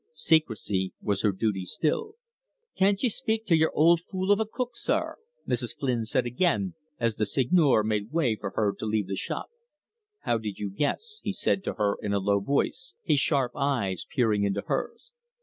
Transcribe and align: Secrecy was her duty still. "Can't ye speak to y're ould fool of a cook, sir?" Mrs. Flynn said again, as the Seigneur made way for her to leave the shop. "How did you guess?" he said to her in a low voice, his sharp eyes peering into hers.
Secrecy 0.13 0.93
was 0.99 1.21
her 1.21 1.31
duty 1.31 1.63
still. 1.63 2.15
"Can't 2.75 3.03
ye 3.03 3.07
speak 3.07 3.45
to 3.45 3.55
y're 3.55 3.71
ould 3.77 3.99
fool 3.99 4.31
of 4.31 4.39
a 4.39 4.47
cook, 4.47 4.71
sir?" 4.75 5.17
Mrs. 5.47 5.77
Flynn 5.77 6.05
said 6.05 6.25
again, 6.25 6.73
as 6.99 7.17
the 7.17 7.25
Seigneur 7.27 7.83
made 7.83 8.11
way 8.11 8.35
for 8.35 8.49
her 8.55 8.73
to 8.79 8.85
leave 8.87 9.05
the 9.05 9.15
shop. 9.15 9.51
"How 10.21 10.39
did 10.39 10.57
you 10.57 10.71
guess?" 10.71 11.19
he 11.21 11.31
said 11.31 11.63
to 11.65 11.73
her 11.73 11.97
in 12.01 12.13
a 12.13 12.19
low 12.19 12.39
voice, 12.39 12.95
his 13.03 13.19
sharp 13.19 13.51
eyes 13.53 14.07
peering 14.11 14.43
into 14.43 14.61
hers. 14.65 15.11